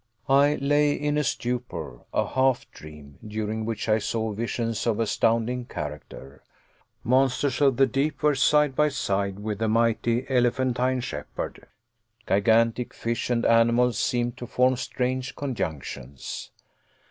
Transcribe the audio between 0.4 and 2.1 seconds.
lay in a stupor,